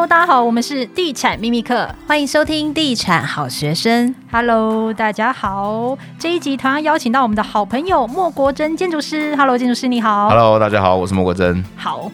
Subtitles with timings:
[0.00, 4.14] Hello，大家好，我们是地产秘密课，欢迎收听地产好学生。
[4.32, 9.36] Hello，大家好，这一集同样邀请到我们的好朋友莫国珍建筑师。
[9.36, 10.30] Hello，建筑师你好。
[10.30, 11.62] Hello，大家好，我是莫国珍。
[11.76, 12.10] 好。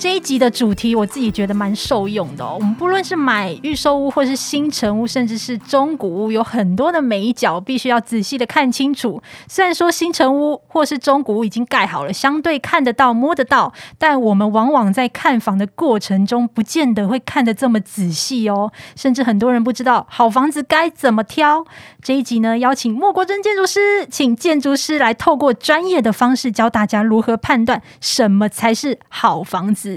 [0.00, 2.56] 这一集的主题我自己觉得蛮受用的哦。
[2.58, 9.22] 我们不论是买预售屋，或是新成屋，甚至是中古屋，有很多的眉角必须要仔细的看清楚。
[9.46, 18.72] 虽然说新成屋或是中古屋已经盖好了，相对看得到、摸得到，但我们往往在看房的过程中，不见得会看得这么仔细哦。
[18.96, 21.66] 甚至很多人不知道好房子该怎么挑。
[22.00, 29.89] 这一集呢，邀请莫国珍建筑师，请建筑师来透过专业的方式教大家如何判断什么才是好房子。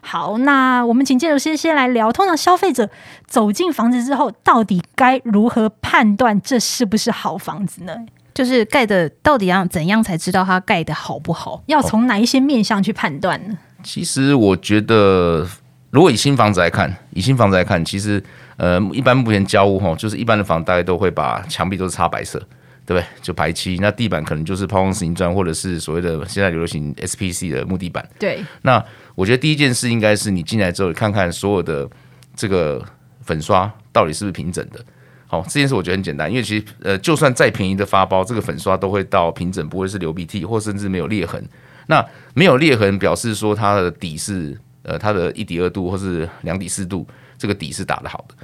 [0.00, 2.12] 好，那我们请建筑师先来聊。
[2.12, 2.90] 通常消费者
[3.26, 7.94] 走进房子之后，到底该如何判断这是不是好房子呢？
[8.34, 11.62] 就是盖的到底要怎样才知道它盖的好不好？
[11.66, 13.58] 要从哪一些面向去判断呢？
[13.82, 15.46] 其实我觉得，
[15.90, 18.22] 如果以新房子来看，以新房子来看，其实
[18.56, 22.42] 呃，一般目前交屋哈，就是一般的房大概都会把墙壁都是擦白色。
[22.84, 23.04] 对不对？
[23.20, 28.06] 就排漆，那地板可能就是抛光石英砖，或者是所谓的现在流行 SPC 的木地板。
[28.18, 28.44] 对。
[28.62, 31.88] 那我觉得第一件事应该是你进来之后，看看所有的
[32.34, 32.84] 这个
[33.22, 34.84] 粉刷到底是不是平整的。
[35.26, 41.42] 好，这件事我觉得很简单，因为其实呃，就算再便宜的发包，这个粉刷都会到平整，不会是流鼻涕，或甚至没有裂痕。
[41.86, 47.06] 那没有裂痕表示说它的底是呃，它的一底二度或是两底四度，
[47.38, 48.34] 这个底是打得好的。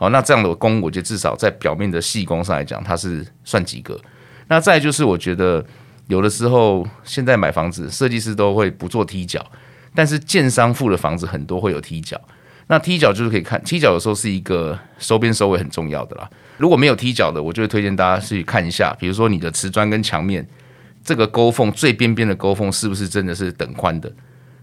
[0.00, 4.00] 好，那这样的工，我觉得至少在表面的细工上来讲，它是算及格。
[4.46, 5.62] 那再就是，我觉得
[6.06, 9.44] 有的时候现在买房子，设计师都会不做踢脚，
[9.96, 12.20] 但是建商付的房子很多会有踢脚。
[12.68, 16.30] 那踢脚就是可以看，踢脚有时候是一个收边收尾很重要的啦。
[16.58, 20.48] 如果没有踢脚的，我就会推荐大家去看一下，比如说你的瓷砖跟墙面
[21.02, 24.12] 这个沟缝最边边的沟缝是不是真的是等宽的？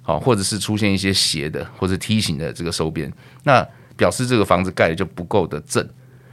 [0.01, 3.11] 好，或者是出现一些斜的或者梯形的这个收边，
[3.43, 3.67] 那。
[3.95, 5.87] 表示这个房子盖的就不够的正，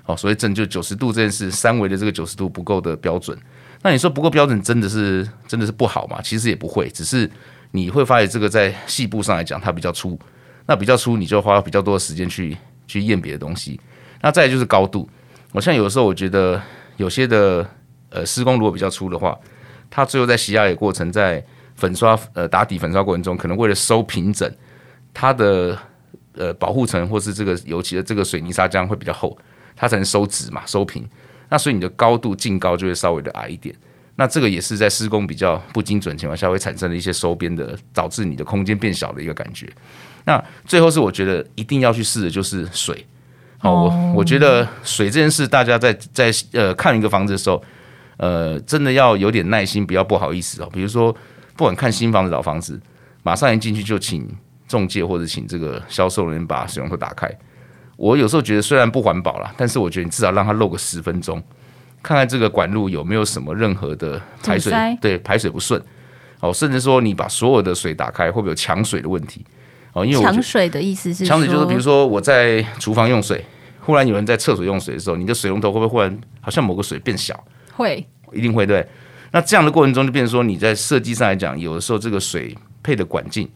[0.05, 3.39] 哦，所谓正就九十度这件事，三维的这个九十度不够的标准。
[3.83, 6.21] 那你说不够标准，真的是真的是不好吗？
[6.23, 7.31] 其实也不会，只是
[7.71, 10.19] 你会发现这个在细部上来讲它比较粗，
[10.67, 13.81] 那比较粗你就花比较多的时间去去验别的东西。
[14.21, 15.09] 那再就是高度，
[15.53, 16.61] 我像有的时候我觉得
[16.97, 17.69] 有些的
[18.11, 19.39] 呃施工如果比较粗的话，
[19.91, 21.45] 它最后在洗压的过程，在
[21.77, 24.53] 粉刷呃打底粉刷过程中，可能为了收平整
[25.15, 25.79] 它的。
[26.35, 29.37] 呃，保护层或是这个油漆的这个水泥砂浆会比较厚，
[29.77, 31.07] 它才能收直嘛，收平。
[31.49, 33.75] 那所以你的高度净高就会稍微的矮一点。
[34.17, 39.71] 那这个也是在施工比较不精准情况下会产生的一些收边的，导致你的空间变小的一个感觉。
[40.25, 43.05] 那最后是我觉得一定要去试的就是水。
[43.59, 47.63] 好，我我觉得水这件事，大家在在呃看一个房子的时候，
[48.17, 50.69] 呃，真的要有点耐心，不要不好意思哦。
[50.73, 51.13] 比如说，
[51.57, 52.81] 不管看新房子老房子，
[53.23, 54.27] 马上一进去就请。
[54.73, 57.31] 中介或者请这个销售人员把水龙头打开。
[57.99, 61.41] 我有时候觉得虽然不环保了，但是我觉得你至少让它漏个十分钟，
[62.03, 65.81] 看看这个管路有没有什么任何的排水，对，排水不顺。
[66.41, 69.45] 哦，甚至说你把所有的水打开，会不会有抢水的问题？
[69.93, 73.45] 哦，因为抢水的意思是抢水就是比如说我在厨房用水，
[73.81, 77.39] 忽然有人在厕所用水的时候，你的水龙头会不会忽然好像某个水变小？
[77.77, 78.85] 会，一定会对。
[79.31, 83.49] 那这样的过程中就变成说你在设计上来讲，有的时候这个水配的管径。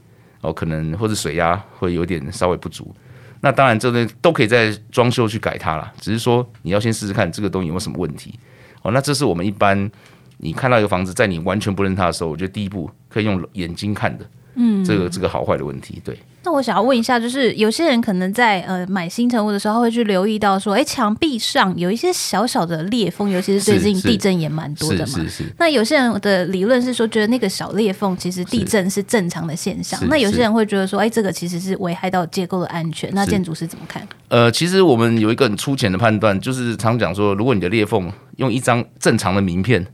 [0.46, 2.94] 哦，可能或者水压会有点稍微不足，
[3.40, 8.38] 那当然这边都可以在装修去改它啦，只是说你要先试试看这个东西有没有什么问题。
[8.82, 9.90] 哦，那这是我们一般
[10.36, 14.24] 你看到一个房子，在你完全不认它的时候，我觉得第一步可以用眼睛看的，
[14.56, 16.18] 嗯，这个这个好坏的问题，对。
[16.42, 25.06] 那我想要问一下，就是有些人可能在呃买新成屋的时候，会去留意到说，哎，墙壁上有一些小小的裂缝，尤其是最近地震也蛮多的嘛。
[25.06, 25.44] 是是，是，是。
[25.58, 30.00] 那有些人的理论是说，觉得那个小裂缝其实地震是正常的现象。
[30.08, 33.10] 那有些人会觉得说，哎，这个其实是危害到结构的安全。
[33.12, 34.06] 那建筑师怎么看？
[34.28, 39.84] 呃，其实我们有一个很粗浅的判断，就是常讲说，如果你的裂缝用一张正常的名片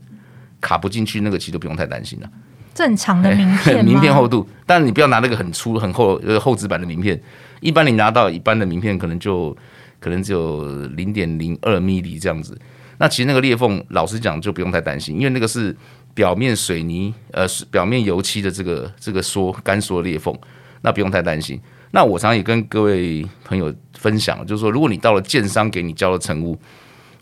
[0.61, 2.29] 卡不进去，那个其实都不用太担心了。
[2.73, 7.21] 正常的名片， 名片厚度，但你不要拿那个很粗很厚呃厚纸板的名片。
[7.61, 9.55] 一般你拿到一般的名片，可能就
[9.99, 12.59] 可能只有零点零二米米这样子。
[12.97, 15.75] 那其实那个裂缝，老实讲就不用太担心，因为那个是
[16.13, 20.37] 表面水泥呃表面油漆的这个这个缩干缩裂缝，
[20.81, 21.59] 那不用太担心。
[21.91, 26.59] 那我常常也跟各位朋友分享，就是说，如果你到了建商给你交了成屋，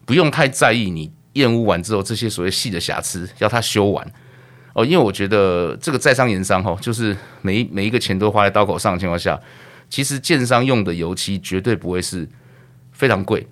[0.05, 4.05] 不用太在意你验屋完之后这些所谓细的瑕疵，要他修完。
[4.73, 9.39] 哦，因为我觉得这个在商言商哈，就是每一每一个钱都花在刀口上的情况下，
[9.89, 12.27] 其实建商用的油漆绝对不会是
[12.91, 13.45] 非常贵、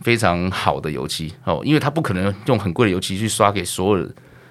[0.00, 4.08] 非常好的油漆哦，因为他不可能用很贵的油漆去刷给所有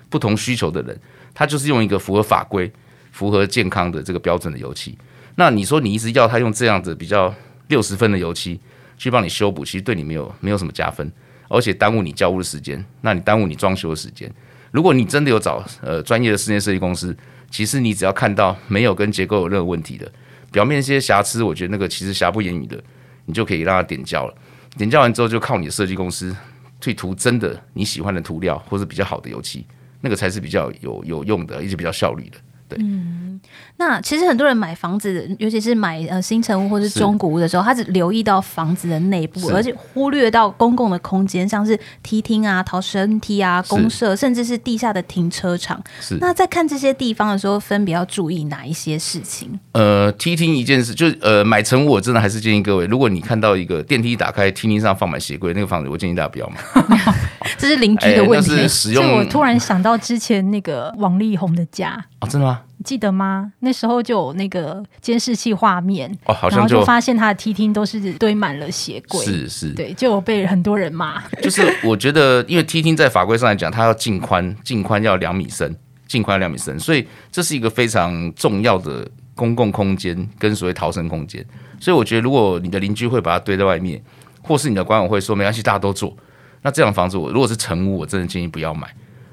[0.09, 0.99] 不同需求的人，
[1.33, 2.71] 他就是用一个符合法规、
[3.11, 4.95] 符合健康的这个标准的油漆。
[5.35, 7.33] 那你说你一直要他用这样子比较
[7.69, 8.59] 六十分的油漆
[8.97, 11.11] 去帮你修补，其实对你没有没有什么加分，
[11.47, 14.31] 而且耽误你交屋的时间，那你耽误你装修的时间。
[14.71, 17.15] 如果你真的有找呃专业的室内设计公司，
[17.49, 20.09] 其实你只要看到没有跟结构有任何问题的，
[20.51, 22.81] 表面一些瑕疵，我觉得那个其实瑕不掩瑜的，
[23.25, 24.33] 你就可以让它点胶了。
[24.77, 26.35] 点胶完之后，就靠你的设计公司
[26.79, 29.65] 去涂真的你喜欢的涂料，或是比较好的油漆，
[29.99, 32.37] 那个才是比较有有用的，也是比较效率的。
[32.75, 32.77] 对。
[32.81, 33.39] 嗯
[33.77, 45.81] 那其实很多人买房子，尤其是买呃新城屋或是中古屋的时候，他只留意到房子的内部，而且忽略到公共的空间，像是梯厅啊、逃生梯啊、公社，甚至是地下的停车场。
[45.99, 46.15] 是。
[46.21, 49.59] 那在看这些地方的时候，分别要注意哪一些事情？
[49.71, 56.57] 呃，梯厅一件事，就呃买成屋，我真的还是建议各位，如果你看到一个电梯打开，梯厅上放满鞋柜，那个房子，我建议大家不要买。
[57.57, 58.51] 这是邻居的问题。
[58.51, 59.17] 欸、是使用。
[59.17, 62.03] 我突然想到之前那个王力宏的家。
[62.19, 62.61] 哦，真的吗？
[62.83, 63.51] 记得吗？
[63.59, 71.21] 那时候就有那个监视器画面，哦，好像然后就发现他的梯厅都是堆满了鞋柜，是是，对，就有被很多人骂。
[71.43, 75.75] 就是我觉得，因为梯厅在法规上来讲，它要净宽，净宽要两米深，
[76.07, 81.45] 净宽要两米深，所以这是一个非常重要的公共空间跟所谓逃生空间。
[81.79, 84.01] 所以我觉得，如果你的邻居会把它堆在外面，
[84.41, 86.17] 或是你的管委会说没关系，大家都做，
[86.61, 88.87] 那这样的房子我如果是成屋，我真的建议不要买。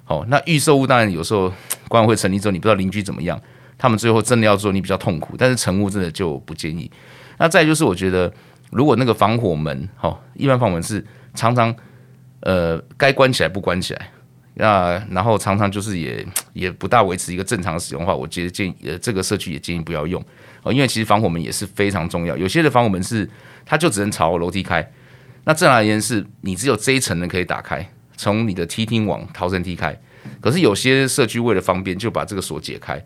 [0.06, 1.52] 哦，那预售屋当然有时候
[1.86, 3.38] 管委会成立之后，你不知道邻居怎么样，
[3.76, 5.34] 他们最后真的要做，你比较痛苦。
[5.36, 6.90] 但是成屋真的就不建议。
[7.36, 8.32] 那再就是，我觉得
[8.70, 11.04] 如果那个防火门，哦，一般防火门是
[11.34, 11.74] 常常
[12.40, 14.10] 呃该关起来不关起来，
[14.54, 20.24] 那然后常常就是也也不大维持一个正常使用的话，我觉得建议呃这个社区也建议不要用
[20.62, 22.34] 哦，因为其实防火门也是非常重要。
[22.34, 23.28] 有些的防火门是
[23.66, 24.90] 它就只能朝楼梯开，
[25.48, 27.84] 那正常而言是你只有这一层的可以打开。
[28.18, 29.98] 从你的梯厅往逃生梯开，
[30.42, 33.02] 可是有些社区为了方便，就把这个锁解开。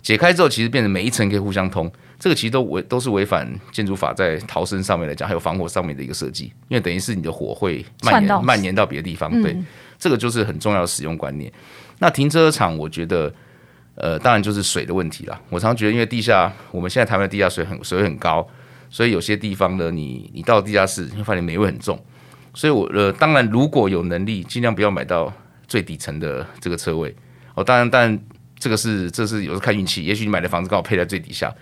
[0.00, 9.30] 解开之后，其实变成每一层可以互相通，这个其实都违都是违反建筑法在逃生上面来讲，还有防火上面的一个设计，因为等于是你的火会蔓延蔓延到别的地方。
[9.42, 9.66] 对，嗯、
[9.98, 11.52] 这个就是很重要的使用观念。
[11.98, 13.30] 那停车场，我觉得，
[13.96, 15.38] 呃，当然就是水的问题啦。
[15.50, 18.46] 我常常觉得，因为地下，我们现在台湾的地下水很水很高，
[18.94, 21.98] 所以有些地方呢，你你到地下室，你会发现霉味很重。
[22.54, 25.32] 所以我，呃，当然，如果有能力，尽量不要买到
[25.66, 27.12] 最底层的这个车位
[27.56, 27.64] 哦。
[27.64, 28.16] 当然，但
[28.56, 31.52] 这个是这是有时候看运气，也许你买的房子刚好配在最底下。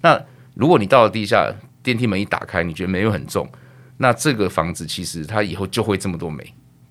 [0.00, 0.20] 那
[0.54, 1.48] 如果你到了地下，
[1.80, 3.48] 电梯门一打开，你觉得霉味很重，
[3.98, 6.44] 那这个房子其实它以后就会这么多霉，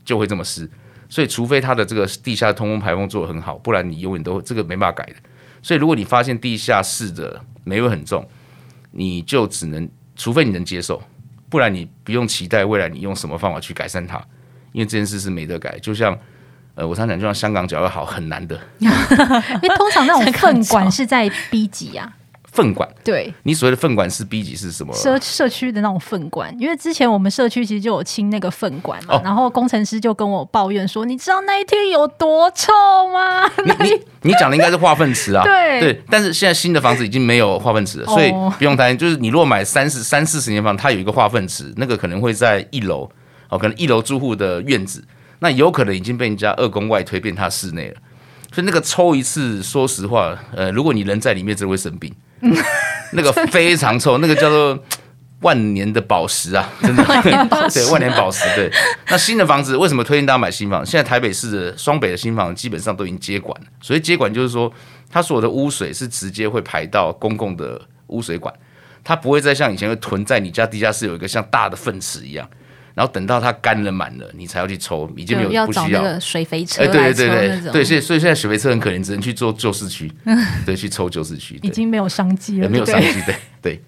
[0.05, 0.71] 就会这么湿。
[1.09, 5.15] 所以，除非它的这个地下通风排风做得很好，不然你永远都这个没办法改的。
[5.61, 8.25] 所以，如果你发现地下室的霉味很重，
[8.91, 11.01] 你就只能，除非你能接受。
[11.49, 14.17] 不然你不用期待未来你用什么方法去改善它，
[14.71, 15.79] 因为这件事是没得改。
[15.79, 16.15] 就像
[16.75, 22.13] 呃，我常讲，就像香港脚要好很难的， 因为通常那种粪管是在 B 级呀。
[22.59, 24.93] 粪管，对，你所谓的粪管是 B 级是什么？
[24.93, 32.73] 社社区的那种粪管，因为之前我们社区其实就有清那个粪管嘛，哦、然后工程师就跟我抱怨说：“你知道那一天有多臭
[33.13, 35.79] 吗？”你你你讲的应该是化粪池啊， 对。
[35.79, 38.97] 对，但是现在新的房子已经没有化粪池了，所以不用担心。
[38.97, 43.09] 就是你如果买三十三四十年房，它有一个化粪池，那个可能会在一楼
[43.49, 45.03] 哦，可能一楼住户的院子，
[45.39, 47.95] 那有可能已经被人家二宫外推变他室内了，
[48.51, 52.13] 所以那个抽一次，说实话，呃，如果你人在里面，真的会生病。
[53.13, 54.77] 那个非常臭，那个叫做
[55.41, 57.03] 万年的宝石啊， 真的，
[57.73, 58.43] 对，万年宝石。
[58.55, 58.71] 对，
[59.09, 60.85] 那新的房子为什么推荐大家买新房？
[60.85, 64.71] 现在台北市的双北的新房基本上都已经接管了，所以接管就是说，
[65.09, 68.53] 它所有的污水是直接会排到公共的污水管，
[69.03, 72.47] 它不会再像以前会囤在你家地下室有一个像大的粪池一样。
[72.99, 76.83] 然后等到它干了满了，你才要去抽，已经没有不需要，要水肥车。
[76.83, 80.11] 哎，对对对对对，所以所以现在水肥车很可怜，只能去做旧市区，
[80.65, 83.81] 对，去抽旧市区，已经没有商机了，没有商机，对 对。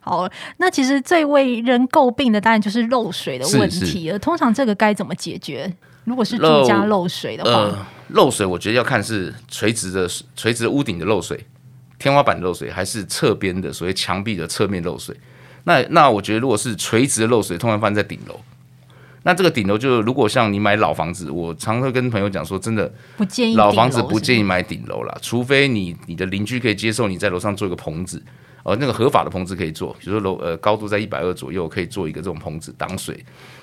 [0.00, 4.18] 好，那其实最为人诟病的当然就是漏水的问题了。
[4.18, 5.72] 通常这个该怎么解决？
[6.02, 11.46] 如果是住家漏水的话，呃，漏水我觉得要看是垂直的垂直的屋顶的漏水，
[12.00, 15.16] 天花板漏水，还是侧边的所谓墙壁的侧面漏水。
[15.64, 18.38] 那那我觉得如果是垂直的漏水，通常发生在顶楼。
[19.26, 28.22] 那这个顶楼就如果像你买老房子，我常会跟朋友讲说，真的不建议老房子不建议买顶楼啦，除非你你的邻居可以接受你在楼上做一个棚子，
[28.62, 33.18] 呃，那个合法的棚子可以做，比如说楼呃高度在一百二左右可以做一个这种棚子挡水。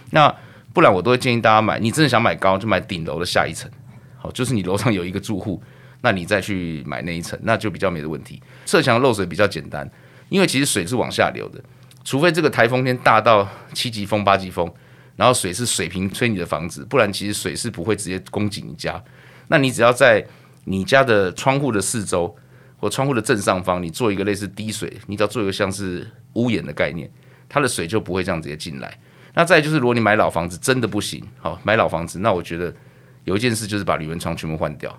[0.10, 0.30] 那
[0.74, 3.72] 不然我都会建议大家买，你真的想买高就买顶楼的下一层，
[4.18, 5.64] 好，就是你楼上有一个住户，
[6.02, 8.42] 那你再去买那一层，那就比较没的问题。
[8.66, 9.90] 侧墙漏水比较简单，
[10.28, 11.64] 因为其实水是往下流的，
[12.04, 14.70] 除非这个台风天大到七级风八级风。
[15.16, 19.02] 然后水是水平吹你的房子，不然其实水是不会直接攻击你家。
[19.48, 20.26] 那你只要在
[20.64, 22.36] 你家的窗户的四周
[22.78, 27.10] 或窗户的正上方，你做一个类似滴水，你只要做一个像是屋檐的概念，
[27.48, 28.98] 它的水就不会这样直接进来。
[29.36, 32.74] 那再就是，如果你买老房子真的不行，好买老房子，那我觉得
[33.24, 34.96] 有一件事就是把铝门窗全部换掉。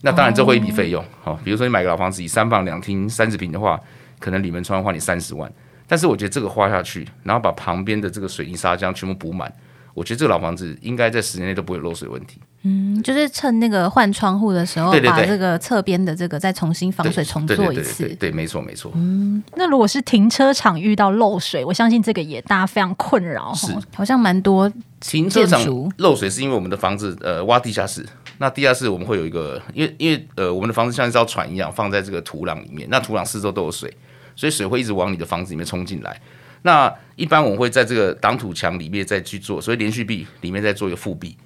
[0.00, 3.80] 那当然这会一笔费用，好，比如说你买个老房子，以三房两厅三十平的话，
[4.18, 5.50] 可能铝门窗要花你三十万。
[5.86, 9.52] 但是我觉得这个花下去，然后把旁边的这个水泥砂浆全部补满，
[9.92, 12.40] 我觉得这个老房子应该在十年内都不会漏水问题。
[12.66, 18.08] 嗯，就是趁那个换窗户的时候，对对对，把这个侧边的这个再重新防水重做一次。
[18.18, 18.90] 对，没错没错。
[18.94, 23.52] 嗯，那如果是停车场遇到漏水，我相信这个也大家非常困扰。
[23.52, 25.62] 是，好像蛮多停车场
[25.98, 28.02] 漏水是因为我们的房子呃挖地下室，
[28.38, 33.94] 那地下室我们会有一个，因为因为呃我们的房子像一艘船一样放在这个土壤里面，那土壤四周都有水，
[34.36, 36.20] 所以水会一直往你的房子里面冲进来。
[36.62, 41.36] 那一般我们会在这个挡土墙里面再去做，所以连续壁里面再做一个复壁。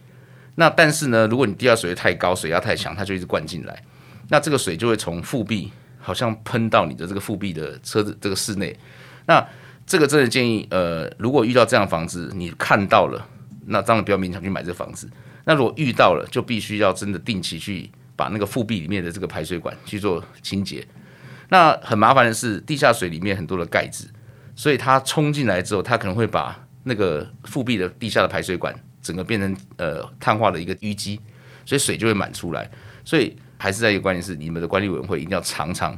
[0.55, 3.83] 那但是呢，如果你地下水位太高，水压太强，它就一直灌进来，
[4.29, 8.77] 那这个水就会从复壁好像喷到你的这个复壁的车子这个室内。
[9.27, 9.45] 那
[9.87, 13.27] 这个真的建议，呃，如果遇到这样的房子，你看到了，
[13.67, 15.11] 那当然不要勉强去买这房子。
[15.45, 20.87] 那如果遇到了，就必须要真的定期去把那个复壁里面的这个排水管去做清洁。
[21.49, 24.07] 那很麻烦的是，地下水里面很多的钙质。
[24.55, 31.21] 所以它冲进来之后，它可能会把那个复壁的地下的排水管整个变成呃碳化的一个淤积，
[31.65, 32.69] 所以水就会满出来。
[33.05, 35.97] 所以还是在一个关键是，你们的管理委员会一定要常常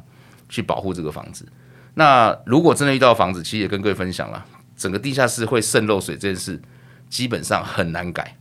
[0.49, 1.49] 去保护这个房子。
[1.95, 4.45] 那如果真的遇到房子，其实也跟各位分享了，
[4.77, 6.61] 整个地下室会渗漏水这件事，
[7.09, 8.37] 基本上很难改。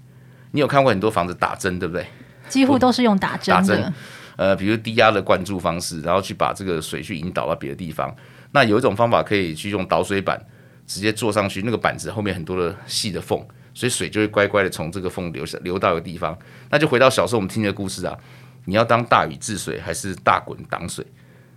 [0.51, 2.05] 你有看过很多房子打针，对不对？
[2.49, 3.83] 几乎都是用打针的。
[3.83, 3.93] 打，
[4.39, 8.15] 呃，比如低压的灌注方式，然后去把这个水去引导到别的地方。
[8.51, 10.41] 那有一种方法可以去用导水板
[10.87, 13.37] 直接做上去，那个板子后面很多的细的缝，
[13.73, 16.37] 所以水就会乖乖的从这个缝流下流到一个地方。
[16.69, 18.17] 那就回到小时候我们听的故事啊，
[18.63, 21.05] 你要当大禹治水还是大滚挡水？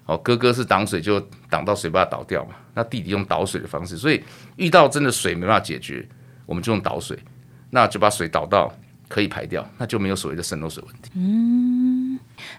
[0.07, 4.21] 哦，哥哥是挡水就挡到水把它倒掉嘛，那弟弟用导水的方式，所以
[4.57, 6.05] 遇到真的水没办法解决，
[6.47, 7.17] 我们就用导水，
[7.71, 8.75] 那就把水导到
[9.07, 11.13] 可以排掉，那就没有所谓的渗漏水问题。
[11.15, 11.72] 嗯。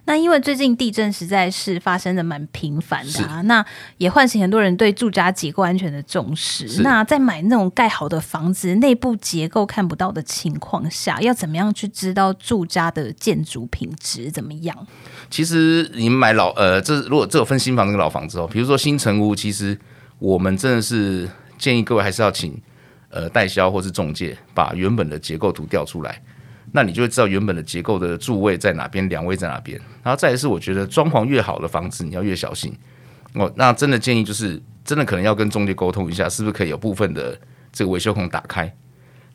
[0.05, 3.65] 那因为最近地震实在是发生的蛮频繁的啊，那
[3.97, 6.81] 也唤醒很多人对住家结构安全的重视。
[6.81, 14.87] 那在买那种盖好的房子，内部结构看不到的情况下，要怎么样去知道住家的建筑品质怎么样？
[15.29, 19.77] 其实你们买老呃，这如果这有分新房跟老房子哦，比如说新城屋，其实
[20.19, 22.61] 我们真的是建议各位还是要请
[23.09, 26.21] 呃代销或是中介把原本的结构图调出来。
[26.75, 29.79] 那你就会知道原本的结构的柱位在哪边，梁位在哪边。
[30.01, 32.75] 然后再来是，我觉得装潢越好的房子，你要越小心。
[33.35, 37.39] 哦，那真的建议就是，真的可能要跟中介沟通一下，是不是可以有部分的
[37.71, 38.75] 这个维修孔打开，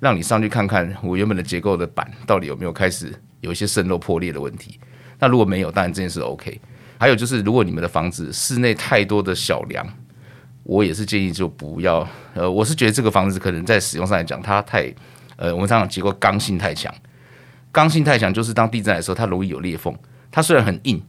[0.00, 4.78] 让你上去看看我原本的结构的板到底有没有开始有一些渗漏破裂的问题。
[5.20, 6.60] 那如果没有，当然这件事 OK。
[6.98, 9.86] 还有就是，如果你们的房子室内太多的小梁，
[10.64, 12.04] 我也是建议就不要。
[12.34, 14.92] 呃，我是觉得这个房子可能在使用上来讲，它太
[15.36, 16.92] 呃，我们常常结构刚性太强。
[17.78, 19.96] 刚性太强，就是当地震来的时候，它容易有裂缝。
[20.32, 21.00] 它虽然很硬，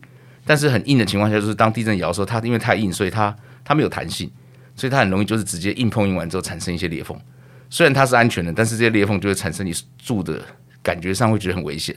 [0.45, 3.35] 但是很硬的情况下，就是当地震摇的时候，它因为太硬，所以它
[3.65, 4.29] 它没有弹性，
[4.75, 7.19] 所以它很容易就是直接硬碰硬完之后产生一些裂缝。
[7.71, 10.39] 虽然它是安全的，但是这些裂缝就会产生你住的
[10.83, 11.95] 感觉上会觉得很危险。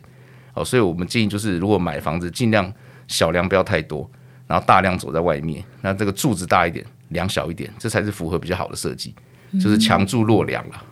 [0.54, 2.72] 哦，所以我们建议就是，如果买房子尽量
[3.08, 4.10] 小梁不要太多，
[4.46, 9.14] 然后大梁走在外面，那这个柱子大一点，梁小一点，这才是符合比较好的设计，
[9.60, 10.82] 就是强柱弱梁了。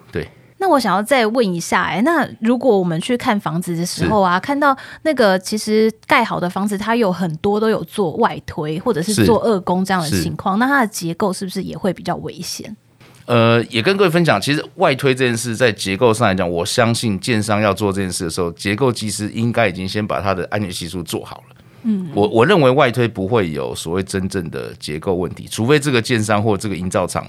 [0.61, 12.77] 那我想要再问一下，哎，那如果我们去看房子的时候啊，看到那个其实盖好的房子，它有很多都有做外推或者是做二工这样的情况，那它的结构是不是也会比较危险？
[13.25, 21.57] 呃，也跟各位分享，其实外推这件事在结构上来讲，我相信建商要做这件事的时候，结构技师应该已经先把它的安全系数做好了。
[21.85, 27.27] 嗯，我我认为外推不会有所谓真正的结构问题，除非这个建商或这个营造厂。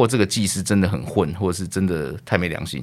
[0.00, 2.82] 或这个技师真的很混，或者是真的太没良心。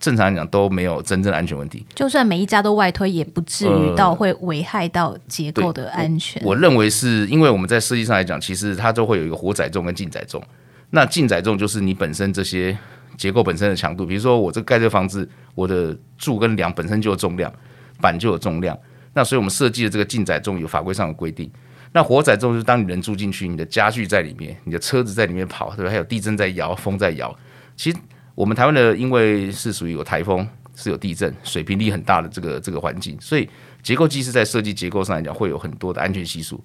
[0.00, 1.86] 正常来讲都没有真正安全问题。
[1.94, 6.42] 就算每一家都外推，也不至于到会危害到结构的安全。
[6.42, 10.42] 呃、我，我认为是因为我们在设计上来讲，其实它都会有一个活载重跟静载重。
[10.90, 12.76] 那静载重就是你本身这些
[13.16, 17.52] 结构本身的强度，比如说我这盖这个房子，我的柱跟梁本身就有重量，
[18.00, 18.76] 板就有重量。
[19.14, 21.48] 那所以我们设计的这个静载重有法规上的规定。
[21.92, 25.90] 那活载重就是当你人住进去，你的家具在里面，你的车子在里面跑，对吧？
[25.90, 27.34] 还有地震在摇，风在摇。
[27.76, 27.96] 其实
[28.34, 33.48] 我们台湾的因为是属于有台风，是有地震，水平力很大的这个这个环境，所以
[33.82, 36.62] 结构技师在设计结构上来讲会有很多的安全系数。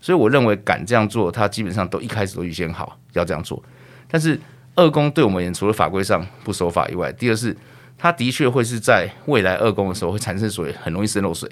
[0.00, 3.62] 所以我认为敢这样做，他基本上都一开始都预先好要这样做。
[4.08, 4.38] 但是
[4.74, 7.56] 二工对我们而言，除了法规上不守法以外，第二是
[7.96, 11.50] 它的确会是在未来二工的时候会产生所谓很容易渗漏水。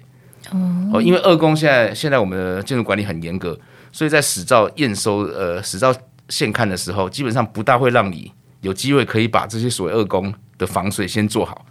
[0.92, 3.58] 哦，因为二工现在现在我们的建筑管理很严格，
[3.92, 5.94] 所以在使照验收呃使照
[6.28, 11.64] 现看的时候，基本上不大会让你有机会可以把这些所谓二工的防水先做好。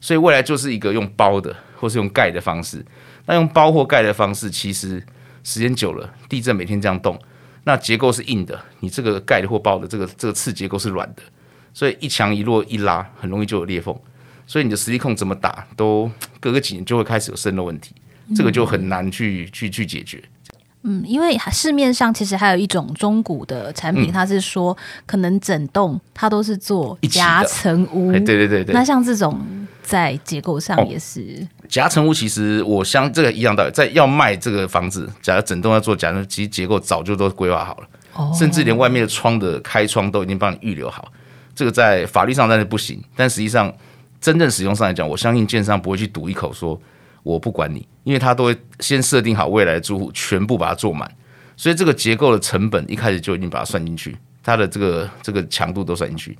[0.00, 2.84] 所以未来就是一个用包的或是用盖的方式。
[3.26, 5.00] 那用包或盖的方式，其实
[5.44, 7.16] 时间久了，地震每天这样动，
[7.62, 11.22] 那结构是硬的，你这个盖的或包的这个这个次结构是软的，
[11.72, 13.96] 所以一强一弱一拉，很容易就有裂缝。
[14.44, 17.94] 所以你的实力控怎么打，都隔个几年就会开始有渗漏问题，
[18.34, 20.22] 这个就很难去去去解决。
[20.84, 24.76] 嗯，因为市面上其实还有一种中古的产品，它是说
[25.06, 28.74] 可能整栋它都是做夹层屋，对对对对。
[28.74, 29.40] 那像这种
[29.80, 41.12] 在结构上也是夹层屋，其实我相这个一样道理，在要卖这个房子，假如整栋要做夹层，其实结构早就都规划好了，哦，甚至连外面的窗的开窗都已经帮你预留好。
[41.54, 43.72] 这个在法律上当然不行，但实际上
[44.20, 46.76] 真正使用上来讲，我相信建商不会去赌一口说。
[47.22, 51.10] 我不管你，因为他都会先设定好未来的住户全部把它做满，
[51.56, 56.36] 所以这个结构的成本一开始就已经把它算进去，它的这个这个强度都算进去。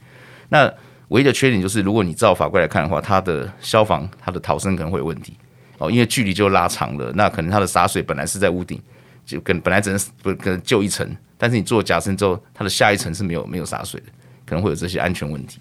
[0.48, 0.72] 那
[1.08, 5.36] 唯一的缺点就是，如果你照法规来看的话，它的消防、它的逃生可能会有问题
[5.78, 7.12] 哦，因为距离就拉长了。
[7.14, 8.80] 那可能它的洒水本来是在屋顶，
[9.24, 14.06] 就跟本来只能不可能就一层，但是你做夹层之后，它的下一层是没有没有洒水的，
[14.44, 15.60] 可能会有这些安全问题。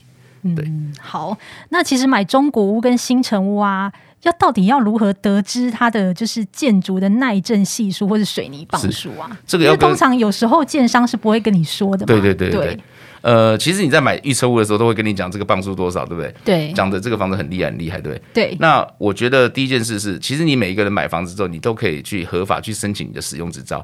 [0.55, 1.37] 对，嗯，好，
[1.69, 3.91] 那其实买中古屋跟新城屋啊。
[4.23, 9.35] 要到底要如何得知它的就是建筑的耐震系数或者水泥磅数啊？
[9.47, 12.05] 这个要通常有时候建商是不会跟你说的嘛。
[12.05, 12.79] 对对对对，对，
[13.21, 16.35] 呃，其实你在买预测屋的时候都会跟你讲这个磅数多少，对不对？
[16.45, 18.55] 对，讲的这个房子很厉害很厉害，对对。
[18.59, 23.83] 那我觉得第一件事是，其实你每一个人买房子之后，你都可以去合法去申请你的使用执照。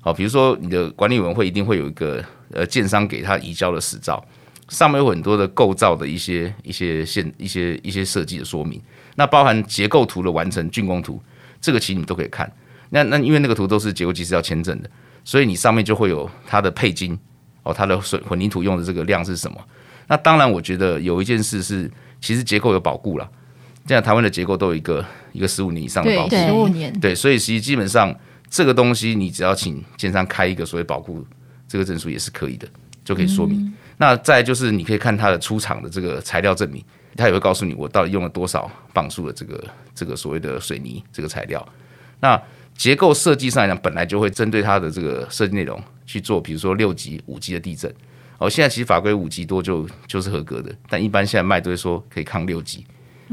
[0.00, 4.24] 好，比如说你的管理委员会一定会有一个呃建商给他移交的执照，
[4.72, 8.80] 上面有很多的构造的一些一些线一些一些设计的说明。
[9.16, 11.22] 那包含结构图的完成、竣工图，
[11.60, 12.50] 这个其实你们都可以看。
[12.88, 14.90] 那那因为那个图都是结构技师要签证的，
[15.24, 17.18] 所以你上面就会有它的配筋
[17.62, 19.58] 哦，它的水混凝土用的这个量是什么？
[20.08, 23.30] 那当然，我觉得有一件事是，其实结构有保固了。
[23.86, 26.92] 现在台湾的结构都有一个一个十五年以上的保固，十五年。
[26.98, 28.14] 对，所以其实基本上
[28.48, 31.22] 这个东西，你只要请建商开一个所谓保固
[31.68, 32.66] 这个证书也是可以的，
[33.04, 33.58] 就可以说明。
[33.60, 36.84] 嗯、那再就是你可以看它的出厂的这个材料证明。
[37.14, 39.62] 它也会告诉你，我到底用了多少磅数的这个
[39.94, 41.62] 这个所谓的水泥这个材料。
[42.20, 42.42] 那
[42.74, 47.94] 结构设计上来讲，本来就会针对它的这个设计内容去做，比如说六级、五级的地震。
[48.38, 52.86] 哦，现在其实法规五级多就就是合格的，但一般现在卖都会说可以抗六级，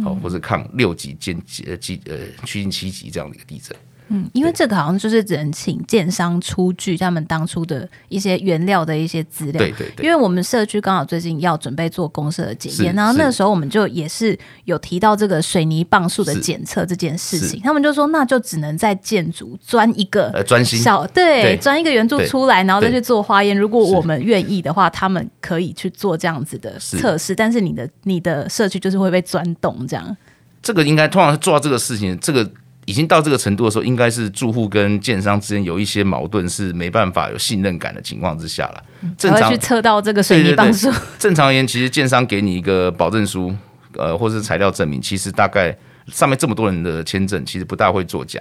[0.04, 3.74] 哦，或者抗六级间呃级呃趋近七级这样的一个地震。
[4.10, 9.60] 嗯，因为这个好像就是只能请建商出具他们当初的一些原料的一些资料。
[9.60, 10.04] 对对对。
[10.04, 23.56] 因为我们社区刚好最近要准备做公社的检验，然后那个时候我们就也是有提到这个水泥磅数的检测这件事情，他们就说那就只能在建筑钻一个呃小对钻一个圆柱出来，然后再去做化验。
[23.58, 30.18] 如果我们愿意的话，他们可以去做这样子的测试，但是你的你的社区就是会被钻洞这样。
[30.62, 32.50] 这个应该通常做到这个事情，这个。
[32.90, 38.84] 已经到这个程度的时候，应该是住户跟建商之间有一些矛盾，是没办法有信任感的情况之下了。
[39.16, 40.92] 正常去测到这个水泥磅数。
[41.20, 43.54] 正常而言，其实建商给你一个保证书，
[43.96, 48.40] 呃，或是材料证明，其实大概上面这么多人的签证，其实不大会作假。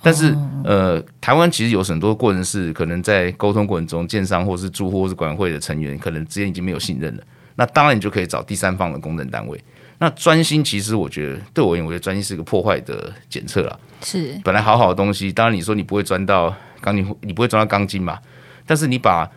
[0.00, 0.32] 但是，
[0.62, 7.22] 呃，台湾其实有很多过程是可能在沟通过程中，建商或是住户或是管委会的成员，可能之间已经没有信任了。
[7.56, 9.60] 那当然，你就可以找第三方的公证单位。
[9.98, 13.80] 那专心，其实我觉得对我而言，我觉得专心是一个破坏的检测了。
[14.02, 18.18] 是，本来好好的东西，当然你说你不会钻到钢筋，你不会钻到钢筋嘛？
[18.64, 19.28] 但是你把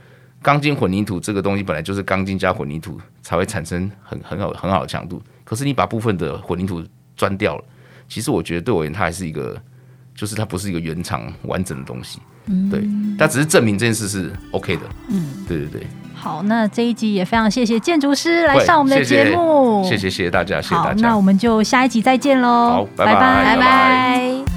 [0.42, 5.22] 钢筋混凝土这个东西，本来就是钢筋加混凝土才会产生很很好很好的强度。
[5.44, 6.84] 可是你把部分的混凝土
[7.18, 7.64] 钻掉了，
[8.08, 9.60] 其实我觉得对我而言，它还是一个，
[10.14, 12.20] 就是它不是一个原厂完整的东西。
[12.48, 14.82] 嗯，对，但只是证明这件事是 OK 的。
[15.10, 15.88] 嗯，对对对。
[16.14, 21.08] 好，那这一集也非常谢谢建筑师来上我们的节目，谢谢谢谢大家，谢谢大家。
[21.08, 23.56] 那我们就下一集再见喽，好，拜拜，拜拜。
[23.56, 24.51] 拜拜。